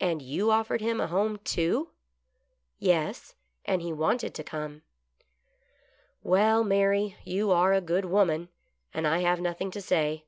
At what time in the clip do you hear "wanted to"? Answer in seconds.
3.92-4.42